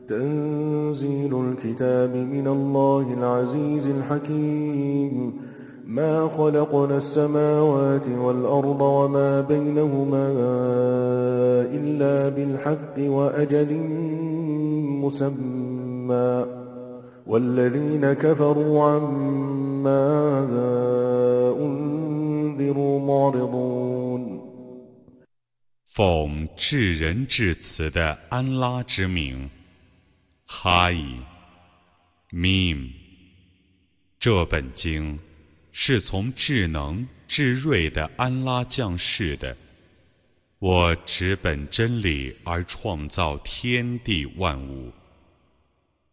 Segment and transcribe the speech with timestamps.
[0.08, 5.32] تنزيل الكتاب من الله العزيز الحكيم.
[5.86, 10.32] ما خلقنا السماوات والأرض وما بينهما
[11.72, 13.76] إلا بالحق وأجل
[15.02, 16.44] مسمى.
[17.26, 20.46] والذين كفروا عما
[22.55, 24.51] أنذروا معرضون
[25.85, 29.49] 奉至仁至慈的安拉之名，
[30.45, 31.19] 哈伊，
[32.31, 32.91] mim，
[34.17, 35.19] 这本经
[35.73, 39.57] 是从智能至睿的安拉降世的。
[40.59, 44.93] 我只本真理而创造天地万物，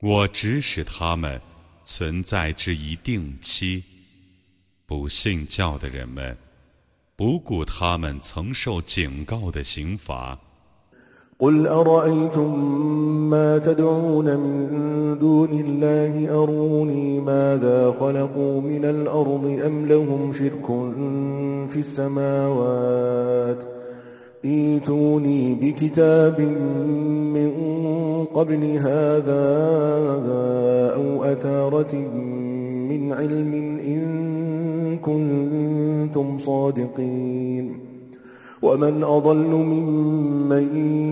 [0.00, 1.40] 我只使他们
[1.84, 3.84] 存在至一定期。
[4.92, 6.48] 不信教的人们。
[7.18, 10.38] 不顾他们曾受警告的刑罚。
[11.40, 12.50] قل أرأيتم
[13.30, 20.66] ما تدعون من دون الله أروني ماذا خلقوا من الأرض أم لهم شرك
[21.70, 23.58] في السماوات
[24.44, 26.40] ايتوني بكتاب
[27.34, 27.50] من
[28.24, 29.44] قبل هذا
[30.94, 31.94] أو أثارة
[32.90, 34.41] من علم إن
[34.96, 37.78] كنتم صادقين
[38.62, 40.66] ومن أضل ممن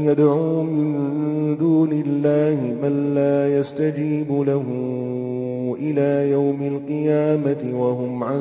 [0.05, 0.89] يدعو من
[1.59, 4.67] دون الله من لا يستجيب له
[5.79, 8.41] إلى يوم القيامة وهم عن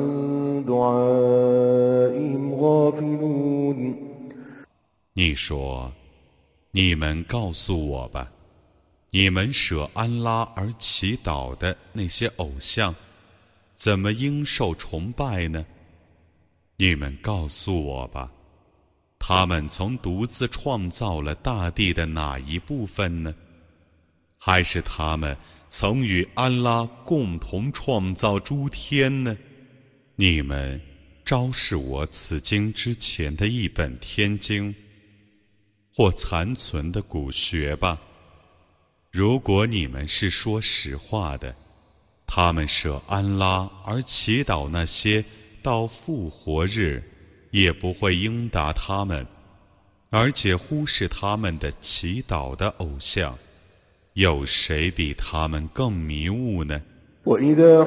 [0.66, 3.94] دعائهم غافلون
[5.14, 5.92] 你说，
[6.72, 8.32] 你们告诉我吧，
[9.12, 12.94] 你们舍安拉而祈祷的那些偶像。
[13.81, 15.65] 怎么应受崇拜呢？
[16.77, 18.31] 你们告诉我吧，
[19.17, 23.33] 他们曾独自创造了大地的哪一部分呢？
[24.37, 25.35] 还是他们
[25.67, 29.35] 曾与安拉共同创造诸天呢？
[30.15, 30.79] 你们
[31.25, 34.75] 昭示我此经之前的一本天经，
[35.91, 37.99] 或残存的古学吧。
[39.09, 41.55] 如果你们是说实话的。
[42.30, 45.24] 他们舍安拉而祈祷那些
[45.62, 47.02] 到复活日
[47.50, 49.26] 也不会应答他们，
[50.10, 53.36] 而且忽视他们的祈祷的偶像，
[54.14, 56.80] 有谁比他们更迷雾呢？
[57.24, 57.84] وإذا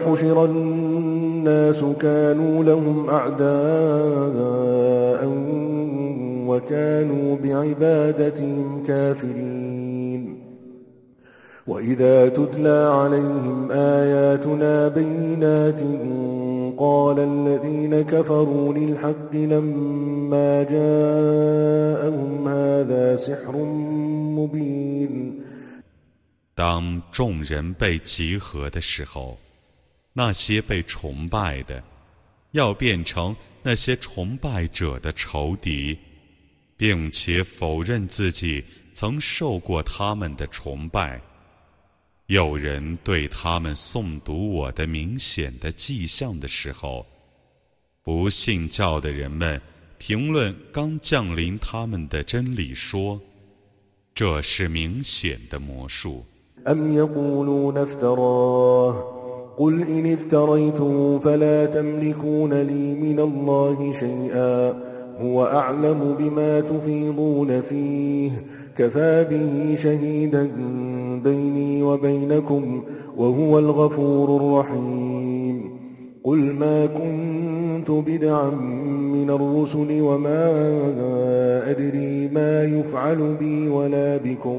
[12.29, 15.81] تتلى عليهم آياتنا بينات
[16.78, 23.56] قال الذين كفروا للحق لما جاءهم هذا سحر
[24.38, 25.44] مبين
[26.56, 29.38] 当众人被集合的时候，
[30.13, 31.84] 那些被崇拜的
[32.51, 35.97] 要变成那些崇拜者的仇敌，
[36.75, 38.63] 并且否认自己
[38.94, 41.22] 曾受过他们的崇拜。
[42.26, 47.04] 有人对他们诵读我的明显的迹象的时候，
[48.02, 49.60] 不信教的人们
[49.98, 53.20] 评论刚降临他们的真理说
[54.14, 56.24] ：“这是明显的魔术。”
[65.20, 68.30] هو أعلم بما تفيضون فيه.
[68.78, 70.48] كفى به شهيدا
[71.25, 72.82] بيني وبينكم
[73.16, 75.74] وهو الغفور الرحيم.
[76.24, 78.50] قل ما كنت بدعا
[79.14, 80.50] من الرسل وما
[81.70, 84.58] أدري ما يفعل بي ولا بكم.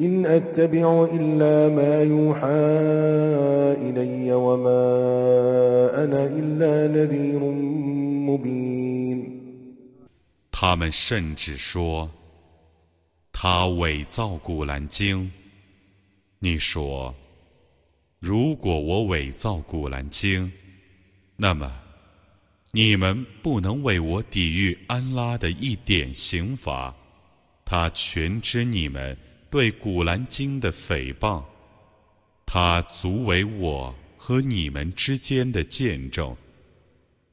[0.00, 2.78] إن أتبع إلا ما يوحى
[3.88, 4.84] إلي وما
[6.04, 7.40] أنا إلا نذير
[8.30, 9.37] مبين.
[10.60, 12.10] 他们甚至说，
[13.30, 15.26] 他伪造《古兰经》。
[16.40, 17.14] 你说，
[18.18, 20.46] 如果我伪造《古兰经》，
[21.36, 21.72] 那么
[22.72, 26.92] 你们不能为我抵御安拉的一点刑罚。
[27.64, 29.16] 他全知你们
[29.48, 31.44] 对《古兰经》的诽谤，
[32.44, 36.36] 他足为我和你们之间的见证。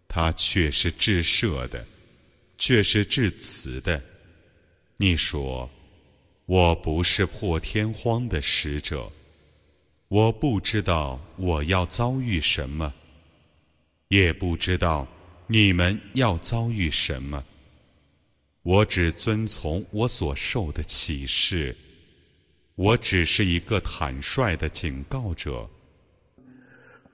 [0.07, 1.83] 他却是至赦的。
[2.57, 4.02] 却是致辞的。
[4.98, 5.69] 你说，
[6.46, 9.12] 我不是破天荒的使者，
[10.07, 12.94] 我不知道我要遭遇什么，
[14.07, 15.07] 也不知道
[15.48, 17.44] 你们要遭遇什么？
[18.62, 21.75] 我只遵从我所受的启示，
[22.75, 25.69] 我只是一个坦率的警告者。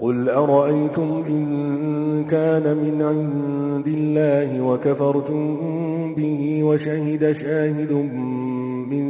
[0.02, 5.58] قل أرأيتم إن كان من عند الله وكفرتم
[6.16, 7.92] به وشهد شاهد
[8.92, 9.06] من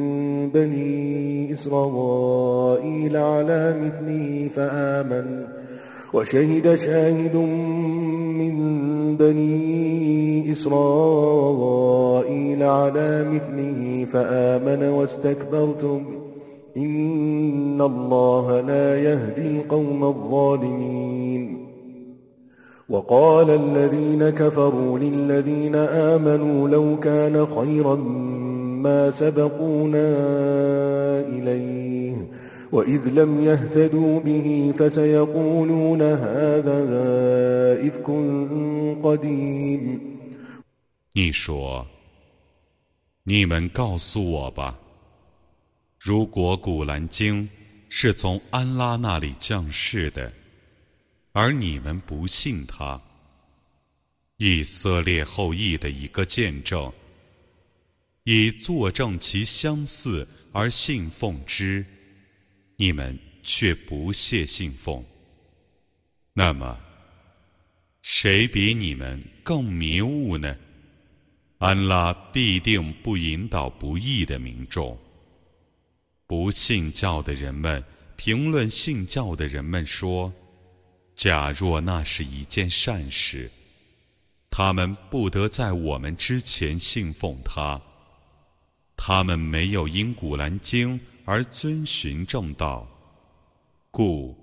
[0.49, 5.47] بني إسرائيل على مثله فآمن
[6.13, 7.35] وشهد شاهد
[8.35, 8.55] من
[9.17, 11.83] بني إسرائيل
[12.63, 16.05] على مثله فآمن واستكبرتم
[16.76, 21.66] إن الله لا يهدي القوم الظالمين
[22.88, 27.94] وقال الذين كفروا للذين آمنوا لو كان خيرا
[28.84, 30.08] ما سبقونا
[31.20, 32.28] إليه
[32.72, 36.80] وإذ لم يهتدوا به فسيقولون هذا
[37.86, 38.10] إفك
[39.02, 40.00] قديم
[41.14, 41.86] 你说，
[43.24, 44.76] 你们告诉我吧。
[46.03, 47.47] 如果《古兰经》
[47.87, 50.33] 是从安拉那里降世的，
[51.31, 52.99] 而你们不信他，
[54.37, 56.91] 以色列后裔的一个见证，
[58.23, 61.85] 以作证其相似而信奉之，
[62.77, 65.05] 你们却不屑信奉，
[66.33, 66.79] 那么
[68.01, 70.57] 谁比你们更迷雾呢？
[71.59, 74.97] 安拉必定不引导不义的民众。
[76.31, 77.83] 不信教的人们
[78.15, 80.31] 评论信教的人们说
[81.13, 83.51] ：“假若那是一件善事，
[84.49, 87.81] 他们不得在我们之前信奉他。
[88.95, 92.87] 他们没有因古兰经而遵循正道，
[93.91, 94.33] 故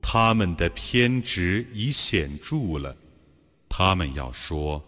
[0.00, 2.96] 他们的偏执已显著了。
[3.68, 4.82] 他们要说。”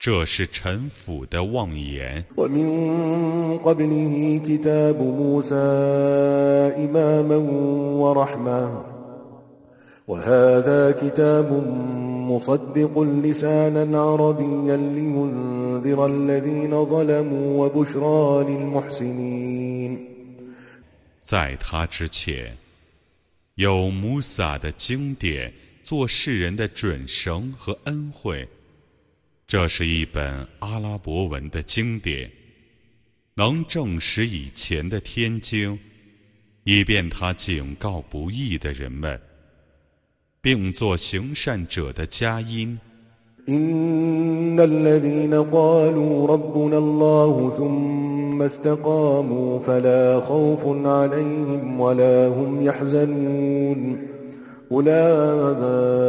[0.00, 2.24] 这是臣府的妄言。
[2.36, 5.54] ومن قبله كتاب موسى
[6.84, 7.36] إماما
[8.00, 8.84] ورحمة
[10.06, 11.50] وهذا كتاب
[12.30, 19.98] مصدق لسانا عربيا لينذر الذين ظلموا وبشرى للمحسنين
[21.22, 22.56] 在他之前，
[23.56, 28.48] 有穆萨的经典，做世人的准绳和恩惠。
[29.51, 32.31] 这是一本阿拉伯文的经典，
[33.33, 35.77] 能证实以前的天经，
[36.63, 39.19] 以便他警告不义的人们，
[40.39, 42.79] 并做行善者的佳音。
[54.72, 56.06] أولئك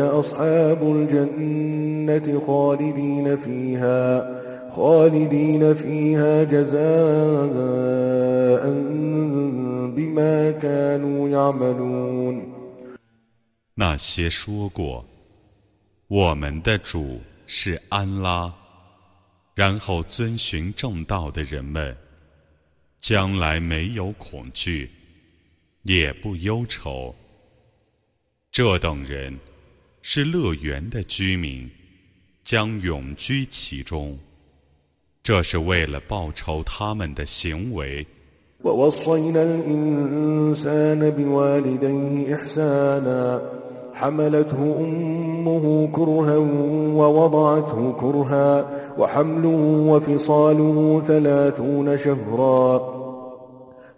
[0.00, 4.40] أصحاب الجنة خالدين فيها
[4.76, 6.80] خالدين فيها جزاء
[9.96, 12.52] بما كانوا يعملون
[13.74, 15.04] 那些说过
[16.06, 18.52] 我们的主是安拉，
[19.54, 21.96] 然后遵循正道的人们，
[22.98, 24.90] 将来没有恐惧，
[25.82, 27.14] 也不忧愁。
[28.55, 29.37] 这等人
[30.01, 31.69] 是乐园的居民，
[32.41, 34.17] 将永居其中。
[35.21, 38.07] 这是为了报酬他们的行为。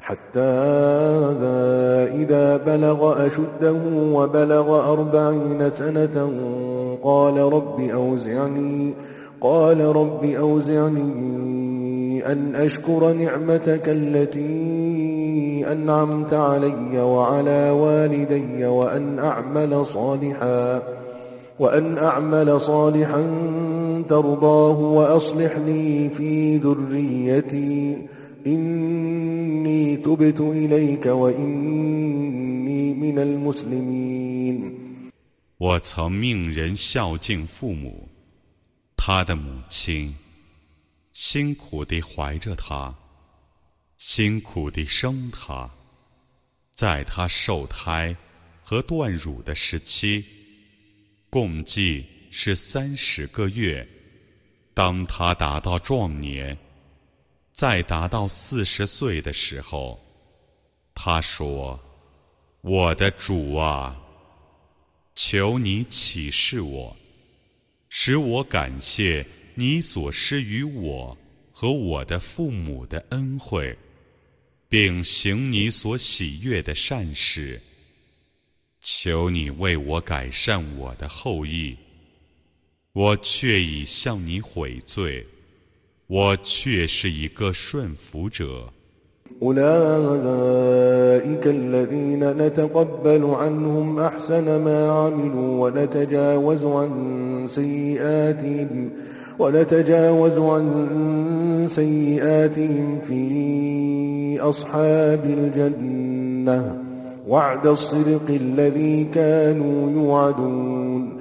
[0.08, 0.40] حتى
[2.16, 6.32] إذا بلغ أشده وبلغ أربعين سنة
[7.04, 8.94] قال رب أوزعني
[9.42, 11.12] قال رب أوزعني
[12.32, 20.82] أن أشكر نعمتك التي أنعمت علي وعلى والدي وأن أعمل صالحا
[21.60, 23.24] وأن أعمل صالحا
[24.10, 28.17] ترضاه وأصلح لي في ذريتي.
[35.58, 38.08] 我曾命人孝敬父母，
[38.96, 40.16] 他的母亲
[41.12, 42.96] 辛苦地怀着他，
[43.98, 45.70] 辛苦地生他，
[46.72, 48.16] 在他受胎
[48.62, 50.24] 和断乳的时期，
[51.30, 53.86] 共计是三十个月。
[54.74, 56.58] 当他达到壮年。
[57.58, 60.00] 在达到四十岁的时候，
[60.94, 61.80] 他说
[62.62, 64.00] ：“我的主啊，
[65.16, 66.96] 求你启示我，
[67.90, 71.18] 使我感谢你所施于我
[71.52, 73.76] 和我的父母的恩惠，
[74.70, 77.60] 并行你所喜悦的善事。
[78.82, 81.76] 求你为我改善我的后裔，
[82.94, 85.26] 我却已向你悔罪，
[86.07, 88.73] 我却是一个顺服者。
[89.43, 98.91] أولئك الذين نتقبل عنهم أحسن ما عملوا ونتجاوز عن سيئاتهم
[99.39, 106.85] ونتجاوز عن سيئاتهم في أصحاب الجنة
[107.27, 111.21] وعد الصدق الذي كانوا يوعدون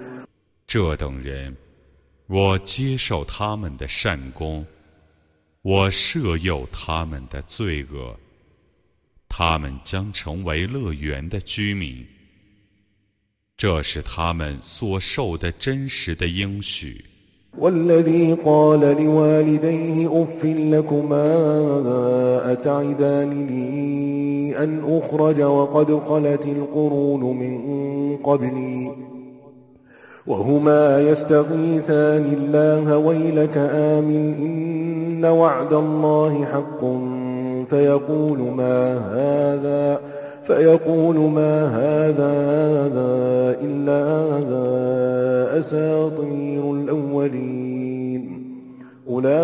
[0.67, 1.55] 这等人，
[2.27, 4.63] 我接受他们的善功。
[5.65, 8.17] 我赦宥他们的罪恶，
[9.29, 12.05] 他们将成为乐园的居民。
[13.55, 17.05] 这是他们所受的真实的应许。
[17.57, 21.25] والذي قال لوالديه أف لكما
[22.53, 28.91] أتعدانني أن أخرج وقد خلت القرون من قبلي
[30.26, 36.80] وهما يستغيثان الله ويلك آمن إن وعد الله حق
[37.70, 40.00] فيقول ما هذا
[40.46, 42.32] فيقول ما هذا
[43.62, 43.98] إلا
[45.58, 47.76] أساطير الأولين.
[49.10, 49.36] أولئك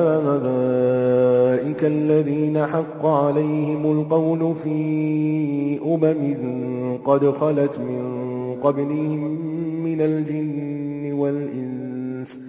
[1.85, 8.03] الذين حق عليهم القول في أمم قد خلت من
[8.63, 9.53] قبلهم
[9.85, 10.72] من الجن
[11.22, 12.40] والإنس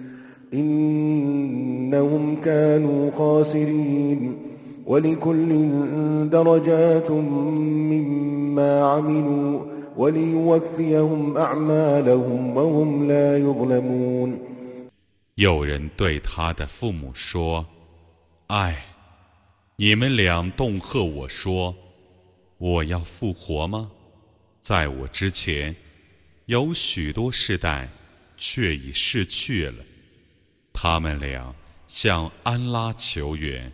[0.53, 4.37] إنهم كانوا خاسرين
[4.85, 5.49] ولكل
[6.29, 9.65] درجات مما عملوا
[9.97, 14.39] وليوفيهم أعمالهم وهم لا يظلمون
[15.35, 17.65] 有人对他的父母说：“
[18.47, 18.83] 哎，
[19.77, 21.75] 你们俩恫吓我说，
[22.57, 23.91] 我要复活吗？
[24.59, 25.75] 在我之前，
[26.47, 27.89] 有许多世代，
[28.46, 29.82] 却已逝去了。
[30.70, 31.54] 他们俩
[31.86, 33.72] 向安拉求援，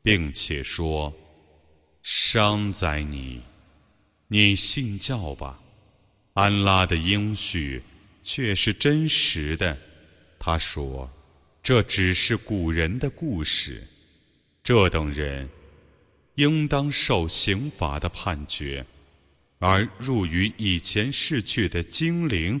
[0.00, 1.14] 并且说
[2.02, 3.42] ：“伤哉你！
[4.28, 5.60] 你信教吧，
[6.32, 7.82] 安拉的应许
[8.22, 9.76] 却是真实的。”
[10.40, 11.10] 他说
[11.62, 13.86] ：“这只是古人的故事，
[14.62, 15.46] 这等人
[16.36, 18.86] 应当受刑罚的判决。”
[19.60, 22.60] 而入于以前逝去的精灵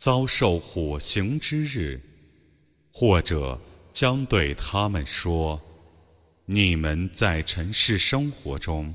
[0.00, 2.00] 遭受火刑之日，
[2.90, 3.60] 或者
[3.92, 5.60] 将对他们说
[6.48, 8.94] ：“你们在尘世生活中，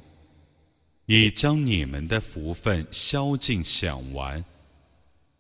[1.06, 4.44] 已将你们的福分消尽享完。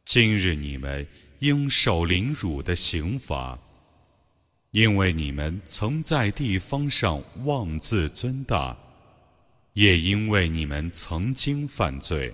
[0.05, 1.05] 今日你们。”
[1.39, 3.59] 应受凌辱的刑罚，
[4.71, 8.75] 因为你们曾在地方上妄自尊大，
[9.73, 12.33] 也因为你们曾经犯罪。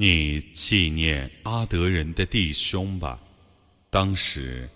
[0.00, 3.18] 你纪念阿德人的弟兄吧。
[3.90, 4.70] 当时，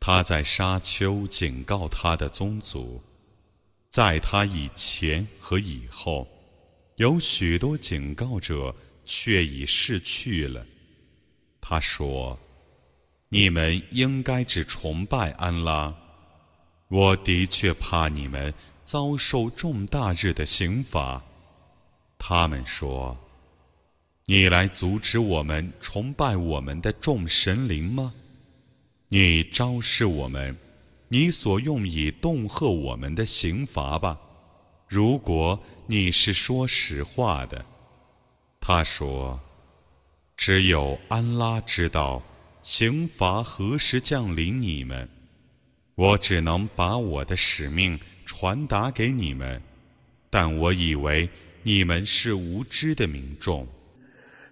[0.00, 3.00] 他在沙丘警告他的宗族，
[3.88, 6.26] 在他以前和以后，
[6.96, 10.66] 有许多警告者却已逝去了。
[11.60, 12.36] 他说
[13.30, 15.94] ：“你们应该只崇拜安拉。
[16.88, 18.52] 我的确怕你们
[18.84, 21.22] 遭受重大日的刑罚。”
[22.18, 23.16] 他们说。
[24.26, 28.14] 你来阻止我们崇拜我们的众神灵吗？
[29.08, 30.56] 你昭示我们，
[31.08, 34.18] 你所用以恫吓我们的刑罚吧。
[34.88, 37.66] 如果你是说实话的，
[38.60, 39.40] 他说
[40.36, 42.22] ：“只有安拉知道
[42.62, 45.08] 刑罚何时降临你们。
[45.96, 49.60] 我只能把我的使命传达给你们，
[50.30, 51.28] 但我以为
[51.64, 53.66] 你们是无知的民众。”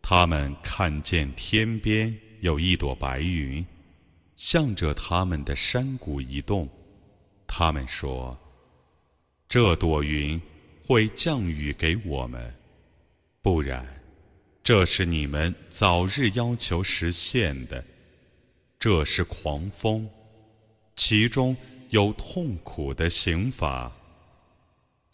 [0.00, 3.66] 他们看见天边有一朵白云，
[4.36, 6.68] 向着他们的山谷移动。
[7.48, 8.38] 他们说
[9.48, 10.40] ：“这朵云
[10.80, 12.54] 会降雨给我们，
[13.42, 13.86] 不然，
[14.62, 17.84] 这是你们早日要求实现的。
[18.78, 20.08] 这是狂风，
[20.94, 21.56] 其中
[21.90, 23.92] 有痛苦的刑罚。”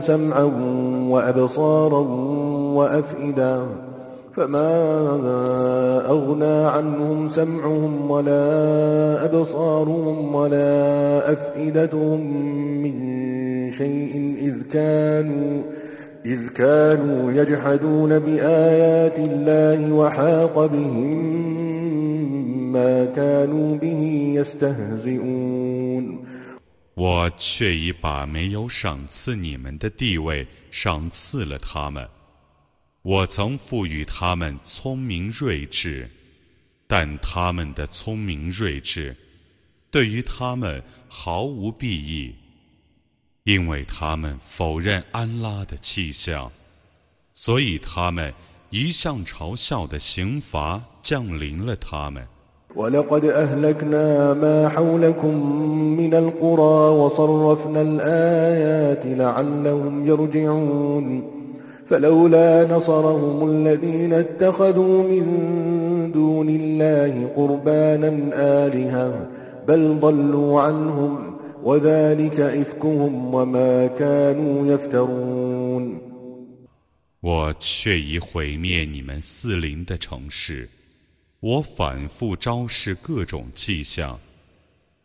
[0.00, 0.44] سمعا
[1.10, 2.00] وأبصارا
[2.74, 3.62] وأفئدة
[4.36, 4.70] فما
[6.08, 12.20] أغنى عنهم سمعهم ولا أبصارهم ولا أفئدتهم
[12.82, 12.96] من
[13.72, 15.62] شيء إذ كانوا
[16.26, 21.36] إذ كانوا يجحدون بآيات الله وحاق بهم
[22.72, 26.20] ما كانوا به يستهزئون
[26.96, 32.08] 我却已把没有赏赐你们的地位赏赐了他们。
[33.02, 36.10] 我曾赋予他们聪明睿智，
[36.86, 39.14] 但他们的聪明睿智
[39.90, 42.34] 对于他们毫无裨益，
[43.44, 46.50] 因为他们否认安拉的气象，
[47.34, 48.32] 所以他们
[48.70, 52.26] 一向嘲笑的刑罚降临了他们。
[52.75, 55.35] ولقد أهلكنا ما حولكم
[55.97, 61.23] من القرى وصرفنا الآيات لعلهم يرجعون
[61.87, 65.25] فلولا نصرهم الذين اتخذوا من
[66.11, 69.27] دون الله قربانا آلهة
[69.67, 71.17] بل ضلوا عنهم
[71.63, 76.11] وذلك إفكهم وما كانوا يفترون
[77.23, 80.67] 我却已毁灭你们四邻的城市。
[81.40, 84.18] 我反复昭示各种迹象，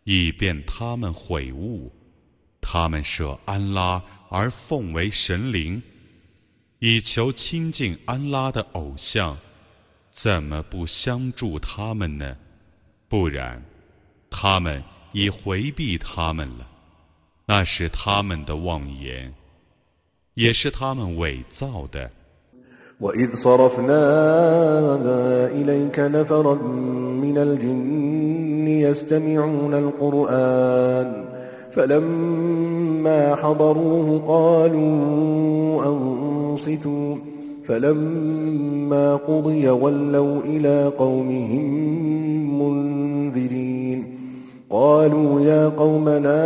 [0.06, 1.92] 以便他们悔悟。
[2.62, 5.82] 他们舍安拉而奉为神灵，
[6.80, 9.38] 以求亲近安拉的偶像，
[10.12, 12.38] 怎么不相助他们呢？
[13.10, 13.64] 不然，
[14.30, 16.68] 他们已回避他们了。
[17.46, 19.34] 那是他们的妄言，
[20.36, 22.10] 也是他们伪造的。
[23.02, 24.02] وإذ صرفنا
[25.46, 26.56] إليك نفرا
[27.22, 31.26] من الجن يستمعون القرآن
[31.72, 37.16] فلما حضروه قالوا أنصتوا
[37.66, 41.64] فلما قضي ولوا إلى قومهم
[42.62, 44.18] منذرين
[44.70, 46.38] قالوا يا قومنا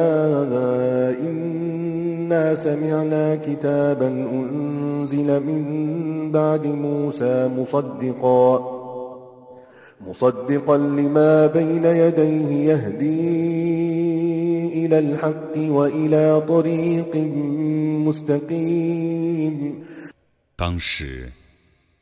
[1.20, 5.63] إن إنا سمعنا كتابا أنزل من
[6.33, 8.47] بعد موسى مصدقا
[10.09, 13.21] مصدقا لما بين يديه يهدي
[14.87, 17.17] إلى الحق وإلى طريق
[18.07, 19.85] مستقيم
[20.57, 21.33] 当时，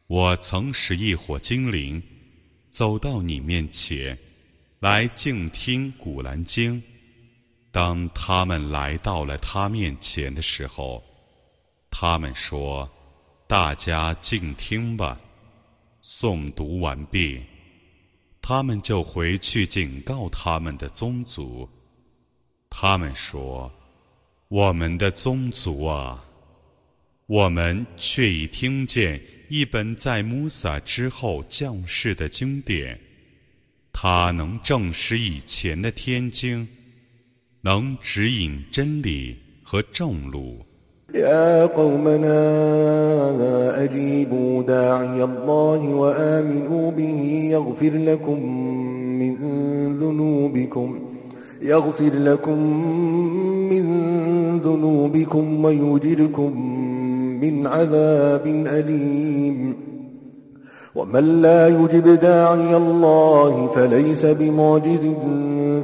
[0.09, 2.03] 我曾使一伙精灵
[2.71, 4.19] 走到你面前，
[4.81, 6.83] 来静听《古兰经》。
[7.74, 11.04] 当他们来到了他面前的时候，
[11.90, 12.88] 他们说
[13.50, 15.20] ：“大家静听吧。”
[16.04, 17.42] 诵读完毕，
[18.44, 21.68] 他们就回去警告他们的宗族。
[22.70, 23.72] 他们说
[24.50, 26.24] ：“我们的宗族啊，
[27.26, 33.02] 我们却已听见一本在穆萨之后降世的经典，
[33.92, 36.68] 它能证实以前的天经。”
[37.63, 40.69] 能指引真理和正路。
[41.15, 42.41] يا قومنا
[43.85, 48.43] أجيبوا داعي الله وآمنوا به يغفر لكم
[49.19, 49.35] من
[49.99, 50.99] ذنوبكم
[51.63, 52.59] يغفر لكم
[53.71, 53.85] من
[54.61, 56.61] ذنوبكم ويجركم
[57.41, 59.77] من عذاب أليم
[60.95, 65.05] ومن لا يجب داعي الله فليس بمعجز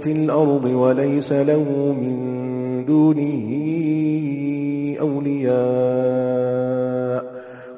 [0.02, 2.16] في الأرض وليس له من
[2.86, 3.44] دونه
[5.00, 5.54] أولياء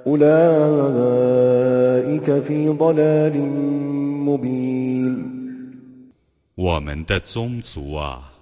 [0.07, 1.47] أولئك
[2.43, 3.37] في ضلال
[4.29, 5.15] مبين
[6.55, 8.33] 我们的宗族啊，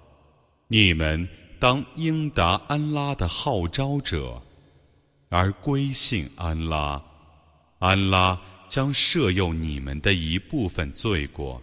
[0.67, 1.27] 你们
[1.59, 4.41] 当应答安拉的号召者，
[5.29, 7.01] 而归信安拉。
[7.79, 11.61] 安拉将赦宥你们的一部分罪过，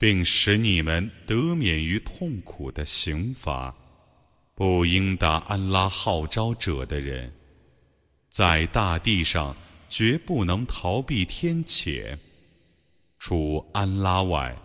[0.00, 3.76] 并使你们得免于痛苦的刑罚。
[4.54, 7.30] 不应答安拉号召者的人，
[8.30, 9.54] 在大地上
[9.90, 12.16] 绝不能逃避天谴。
[13.18, 14.56] 除安拉外，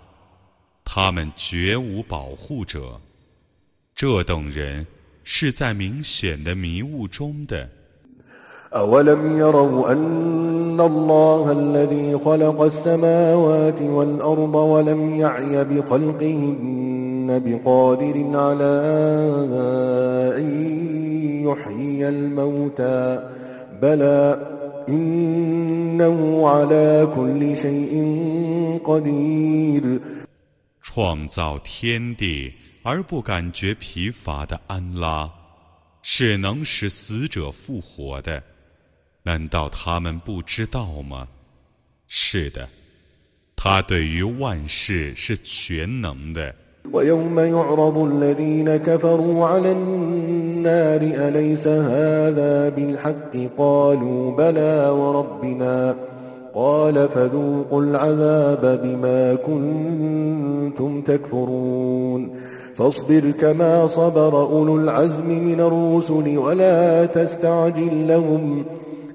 [0.85, 3.01] 他们绝无保护者。
[3.93, 4.87] 这等人
[5.25, 7.69] 是在明显的迷雾中的。
[8.74, 18.74] أولم يروا أن الله الذي خلق السماوات والأرض ولم يعي بخلقهن بقادر على
[20.38, 20.46] أن
[21.46, 23.30] يحيي الموتى
[23.82, 24.46] بلى
[24.88, 27.94] إنه على كل شيء
[28.84, 30.00] قدير
[30.82, 35.30] 创造天地而不感觉疲乏的安拉，
[36.02, 38.42] 是能使死者复活的。
[39.24, 41.28] 难道他们不知道吗？
[42.06, 42.68] 是的，
[43.54, 46.54] 他对于万事是全能的。
[46.92, 55.96] ويوم يعرض الذين كفروا على النار أليس هذا بالحق قالوا بلى وربنا
[56.54, 62.40] قال فذوقوا العذاب بما كنتم تكفرون
[62.76, 68.64] فاصبر كما صبر أولو العزم من الرسل ولا تستعجل لهم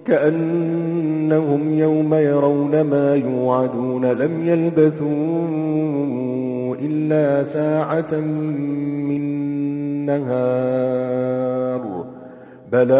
[0.09, 5.45] كأنهم يوم يرون ما يوعدون لم يلبثوا
[6.75, 8.13] إلا ساعة
[9.09, 9.21] من
[10.05, 12.05] نهار
[12.71, 12.95] بلاغ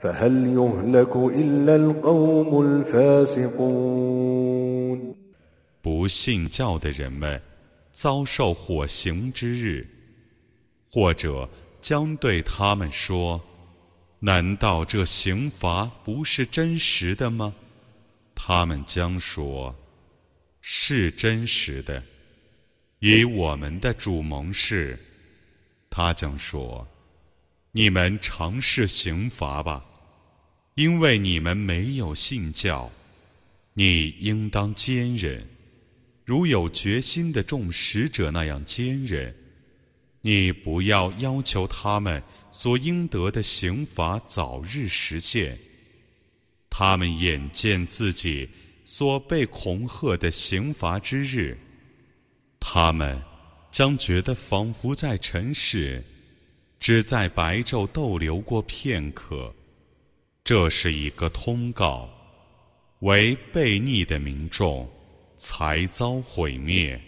[0.00, 4.18] فهل يهلك إلا القوم الفاسقون
[5.82, 7.40] 不信教的人们
[7.92, 9.86] 遭受火刑之日，
[10.90, 11.48] 或者
[11.83, 13.43] 将对他们说
[14.19, 17.53] ：“难道这刑罚不是真实的吗？”
[18.33, 19.75] 他们将说
[20.61, 22.01] ：“是真实的。”
[22.99, 24.97] 以我们的主盟誓，
[25.89, 26.87] 他将说
[27.73, 29.83] ：“你们尝试刑罚吧，
[30.75, 32.89] 因为你们没有信教。
[33.73, 35.45] 你应当坚忍，
[36.23, 39.35] 如有决心的众使者那样坚忍。”
[40.25, 45.59] 你不要要求他们所应得的刑罚早日实现。
[46.69, 48.49] 他们眼见自己
[48.85, 51.57] 所被恐吓的刑罚之日，
[52.57, 53.21] 他们
[53.69, 56.01] 将觉得仿佛在尘世，
[56.79, 59.53] 只在白昼逗留过片刻。
[60.41, 62.09] 这是一个通告，
[62.99, 64.89] 为悖逆的民众
[65.37, 66.99] 才遭毁灭。